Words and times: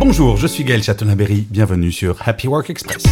Bonjour, 0.00 0.38
je 0.38 0.46
suis 0.46 0.64
Gaël 0.64 0.82
Chatonaberry, 0.82 1.46
bienvenue 1.50 1.92
sur 1.92 2.26
Happy 2.26 2.48
Work 2.48 2.70
Express. 2.70 3.02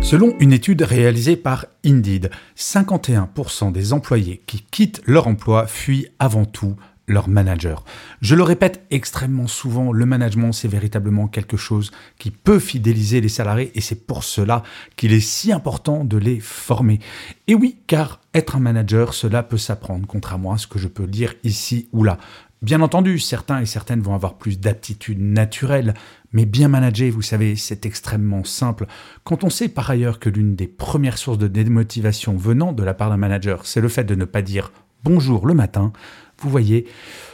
Selon 0.00 0.34
une 0.40 0.52
étude 0.52 0.82
réalisée 0.82 1.36
par 1.36 1.66
Indeed, 1.86 2.30
51% 2.56 3.70
des 3.70 3.92
employés 3.92 4.42
qui 4.44 4.64
quittent 4.68 5.00
leur 5.06 5.28
emploi 5.28 5.68
fuient 5.68 6.08
avant 6.18 6.44
tout 6.44 6.74
leur 7.06 7.28
manager. 7.28 7.84
Je 8.20 8.34
le 8.34 8.42
répète 8.42 8.84
extrêmement 8.90 9.46
souvent, 9.46 9.92
le 9.92 10.06
management, 10.06 10.50
c'est 10.52 10.68
véritablement 10.68 11.28
quelque 11.28 11.56
chose 11.56 11.92
qui 12.18 12.32
peut 12.32 12.58
fidéliser 12.58 13.20
les 13.20 13.28
salariés 13.28 13.70
et 13.76 13.80
c'est 13.80 14.06
pour 14.06 14.24
cela 14.24 14.64
qu'il 14.96 15.12
est 15.12 15.20
si 15.20 15.52
important 15.52 16.04
de 16.04 16.18
les 16.18 16.40
former. 16.40 16.98
Et 17.46 17.54
oui, 17.54 17.78
car 17.86 18.20
être 18.34 18.56
un 18.56 18.60
manager, 18.60 19.14
cela 19.14 19.44
peut 19.44 19.56
s'apprendre, 19.56 20.06
contrairement 20.06 20.52
à 20.52 20.58
ce 20.58 20.66
que 20.66 20.80
je 20.80 20.88
peux 20.88 21.06
dire 21.06 21.34
ici 21.44 21.88
ou 21.92 22.02
là. 22.02 22.18
Bien 22.60 22.80
entendu, 22.80 23.20
certains 23.20 23.60
et 23.60 23.66
certaines 23.66 24.00
vont 24.00 24.14
avoir 24.14 24.34
plus 24.34 24.58
d'aptitudes 24.58 25.20
naturelles, 25.20 25.94
mais 26.32 26.44
bien 26.44 26.66
manager, 26.66 27.12
vous 27.12 27.22
savez, 27.22 27.54
c'est 27.54 27.86
extrêmement 27.86 28.42
simple. 28.42 28.86
Quand 29.22 29.44
on 29.44 29.50
sait 29.50 29.68
par 29.68 29.88
ailleurs 29.90 30.18
que 30.18 30.28
l'une 30.28 30.56
des 30.56 30.66
premières 30.66 31.18
sources 31.18 31.38
de 31.38 31.46
démotivation 31.46 32.36
venant 32.36 32.72
de 32.72 32.82
la 32.82 32.94
part 32.94 33.10
d'un 33.10 33.16
manager, 33.16 33.64
c'est 33.64 33.80
le 33.80 33.88
fait 33.88 34.02
de 34.02 34.16
ne 34.16 34.24
pas 34.24 34.42
dire 34.42 34.72
bonjour 35.04 35.46
le 35.46 35.54
matin, 35.54 35.92
vous 36.40 36.50
voyez, 36.50 36.86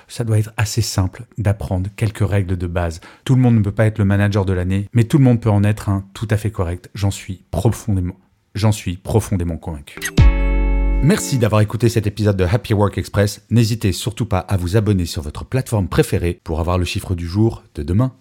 ça 0.09 0.25
doit 0.25 0.39
être 0.39 0.53
assez 0.59 0.83
simple 0.83 1.25
d'apprendre 1.39 1.89
quelques 1.97 2.27
règles 2.27 2.59
de 2.59 2.67
base. 2.67 3.01
Tout 3.25 3.35
le 3.35 3.41
monde 3.41 3.57
ne 3.57 3.63
peut 3.63 3.73
pas 3.73 3.87
être 3.87 3.99
le 3.99 4.05
manager 4.05 4.45
de 4.45 4.53
l'année, 4.53 4.89
mais 4.93 5.05
tout 5.05 5.17
le 5.17 5.25
monde 5.25 5.41
peut 5.41 5.51
en 5.51 5.65
être 5.65 5.89
un 5.89 6.05
tout 6.13 6.29
à 6.31 6.37
fait 6.37 6.51
correct. 6.51 6.91
J'en 6.95 7.11
suis 7.11 7.45
profondément, 7.51 8.17
j'en 8.55 8.73
suis 8.73 8.99
profondément 8.99 9.57
convaincu. 9.57 10.01
Merci 11.05 11.37
d'avoir 11.37 11.61
écouté 11.61 11.91
cet 11.91 12.07
épisode 12.07 12.39
de 12.39 12.45
Happy 12.45 12.73
Work 12.73 12.97
Express. 12.97 13.45
N'hésitez 13.51 13.93
surtout 13.93 14.25
pas 14.25 14.39
à 14.39 14.57
vous 14.57 14.79
abonner 14.79 15.05
sur 15.05 15.21
votre 15.21 15.45
plateforme 15.45 15.87
préférée 15.87 16.41
pour 16.43 16.61
avoir 16.61 16.79
le 16.79 16.87
chiffre 16.87 17.15
du 17.15 17.27
jour 17.27 17.63
de 17.75 17.83
demain. 17.83 18.15